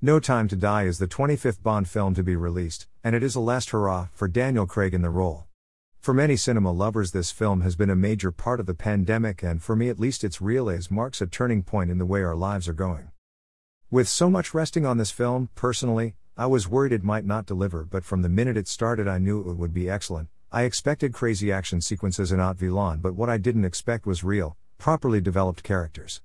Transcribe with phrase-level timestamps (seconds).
[0.00, 3.34] No Time to Die is the 25th Bond film to be released, and it is
[3.34, 5.46] a last hurrah for Daniel Craig in the role.
[5.98, 9.60] For many cinema lovers, this film has been a major part of the pandemic, and
[9.60, 12.68] for me at least, its as marks a turning point in the way our lives
[12.68, 13.10] are going.
[13.90, 17.82] With so much resting on this film, personally, I was worried it might not deliver,
[17.82, 20.28] but from the minute it started, I knew it would be excellent.
[20.52, 24.56] I expected crazy action sequences and haute violon, but what I didn't expect was real,
[24.78, 26.20] properly developed characters.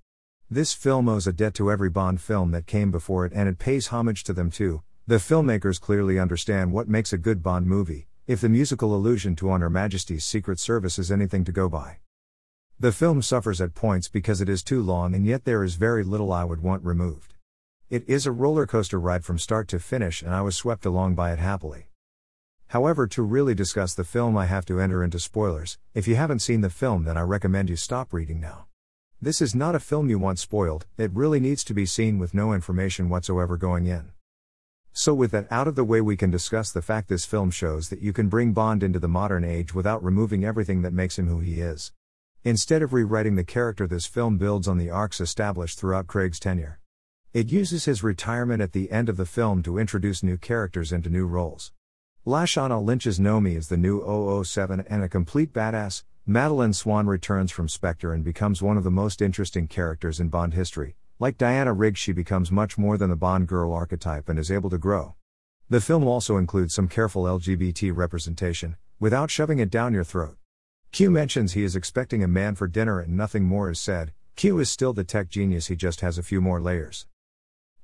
[0.54, 3.58] This film owes a debt to every Bond film that came before it, and it
[3.58, 4.84] pays homage to them too.
[5.08, 9.50] The filmmakers clearly understand what makes a good Bond movie, if the musical allusion to
[9.50, 11.98] On Her Majesty's Secret Service is anything to go by.
[12.80, 16.04] The film suffers at points because it is too long and yet there is very
[16.04, 17.34] little I would want removed.
[17.90, 21.16] It is a roller coaster ride from start to finish and I was swept along
[21.16, 21.88] by it happily.
[22.68, 25.80] However, to really discuss the film, I have to enter into spoilers.
[25.96, 28.68] If you haven't seen the film, then I recommend you stop reading now.
[29.24, 32.34] This is not a film you want spoiled, it really needs to be seen with
[32.34, 34.12] no information whatsoever going in.
[34.92, 37.88] So, with that out of the way, we can discuss the fact this film shows
[37.88, 41.30] that you can bring Bond into the modern age without removing everything that makes him
[41.30, 41.94] who he is.
[42.44, 46.82] Instead of rewriting the character, this film builds on the arcs established throughout Craig's tenure.
[47.32, 51.10] It uses his retirement at the end of the film to introduce new characters into
[51.10, 51.72] new roles.
[52.28, 56.04] Lashana Lynch's Nomi is the new 007 and a complete badass.
[56.26, 60.54] Madeleine Swann returns from Spectre and becomes one of the most interesting characters in Bond
[60.54, 60.96] history.
[61.20, 64.70] Like Diana Rigg, she becomes much more than the Bond girl archetype and is able
[64.70, 65.16] to grow.
[65.70, 70.38] The film also includes some careful LGBT representation, without shoving it down your throat.
[70.94, 74.14] Q mentions he is expecting a man for dinner and nothing more is said.
[74.38, 77.06] Q is still the tech genius, he just has a few more layers.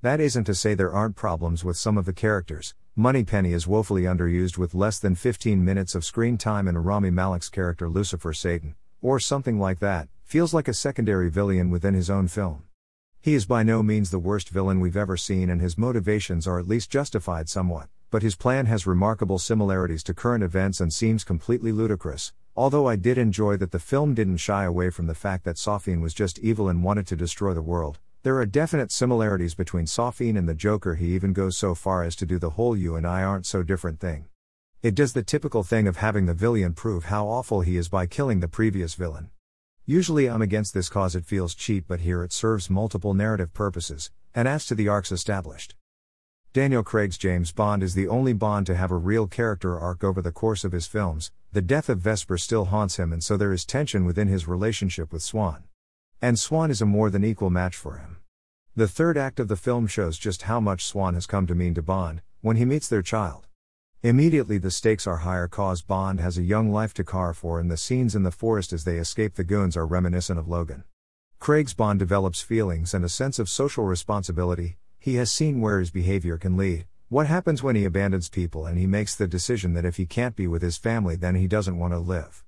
[0.01, 2.73] That isn't to say there aren't problems with some of the characters.
[2.99, 7.47] Moneypenny is woefully underused with less than 15 minutes of screen time, and Rami Malek's
[7.47, 12.27] character Lucifer Satan, or something like that, feels like a secondary villain within his own
[12.27, 12.63] film.
[13.21, 16.59] He is by no means the worst villain we've ever seen, and his motivations are
[16.59, 21.23] at least justified somewhat, but his plan has remarkable similarities to current events and seems
[21.23, 22.33] completely ludicrous.
[22.53, 26.01] Although I did enjoy that the film didn't shy away from the fact that Safin
[26.01, 30.37] was just evil and wanted to destroy the world, there are definite similarities between Safin
[30.37, 30.95] and the Joker.
[30.95, 33.63] He even goes so far as to do the whole you and I aren't so
[33.63, 34.25] different thing.
[34.83, 38.07] It does the typical thing of having the villain prove how awful he is by
[38.07, 39.29] killing the previous villain.
[39.85, 44.11] Usually I'm against this cause it feels cheap, but here it serves multiple narrative purposes,
[44.35, 45.75] and adds to the arcs established.
[46.51, 50.21] Daniel Craig's James Bond is the only Bond to have a real character arc over
[50.21, 51.31] the course of his films.
[51.53, 55.13] The death of Vesper still haunts him, and so there is tension within his relationship
[55.13, 55.63] with Swann.
[56.21, 58.17] And Swann is a more than equal match for him.
[58.75, 61.73] The third act of the film shows just how much Swann has come to mean
[61.75, 63.47] to Bond when he meets their child.
[64.03, 67.71] Immediately the stakes are higher cause Bond has a young life to care for and
[67.71, 70.83] the scenes in the forest as they escape the goons are reminiscent of Logan.
[71.39, 75.89] Craig's Bond develops feelings and a sense of social responsibility, he has seen where his
[75.89, 79.85] behavior can lead, what happens when he abandons people and he makes the decision that
[79.85, 82.43] if he can't be with his family then he doesn't want to live.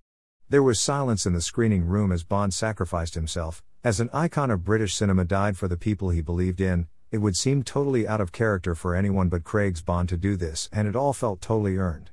[0.52, 4.66] There was silence in the screening room as Bond sacrificed himself, as an icon of
[4.66, 8.34] British cinema died for the people he believed in, it would seem totally out of
[8.34, 12.10] character for anyone but Craig's Bond to do this, and it all felt totally earned.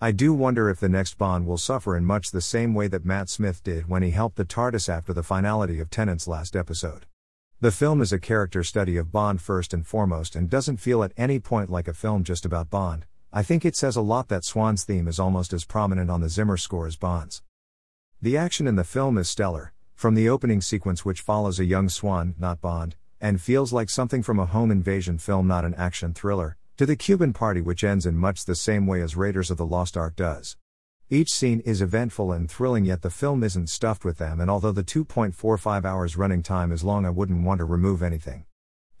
[0.00, 3.04] I do wonder if the next Bond will suffer in much the same way that
[3.04, 7.04] Matt Smith did when he helped the TARDIS after the finality of Tennant's last episode.
[7.60, 11.12] The film is a character study of Bond first and foremost and doesn't feel at
[11.18, 13.04] any point like a film just about Bond.
[13.30, 16.30] I think it says a lot that Swann's theme is almost as prominent on the
[16.30, 17.42] Zimmer score as Bond's.
[18.24, 21.90] The action in the film is stellar, from the opening sequence, which follows a young
[21.90, 26.14] Swann, not Bond, and feels like something from a home invasion film, not an action
[26.14, 29.58] thriller, to the Cuban party, which ends in much the same way as Raiders of
[29.58, 30.56] the Lost Ark does.
[31.10, 34.72] Each scene is eventful and thrilling, yet the film isn't stuffed with them, and although
[34.72, 38.46] the 2.45 hours running time is long, I wouldn't want to remove anything.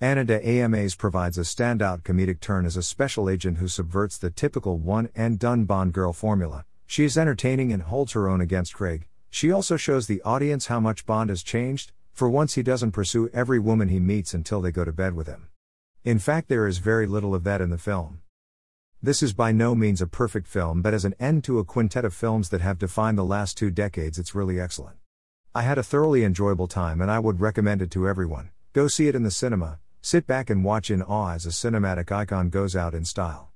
[0.02, 4.28] Ana de Armas provides a standout comedic turn as a special agent who subverts the
[4.28, 6.66] typical one and done Bond girl formula.
[6.86, 9.06] She is entertaining and holds her own against Craig.
[9.34, 13.28] She also shows the audience how much Bond has changed, for once, he doesn't pursue
[13.32, 15.48] every woman he meets until they go to bed with him.
[16.04, 18.20] In fact, there is very little of that in the film.
[19.02, 22.04] This is by no means a perfect film, but as an end to a quintet
[22.04, 24.98] of films that have defined the last two decades, it's really excellent.
[25.52, 28.50] I had a thoroughly enjoyable time and I would recommend it to everyone.
[28.72, 32.12] Go see it in the cinema, sit back and watch in awe as a cinematic
[32.12, 33.50] icon goes out in style.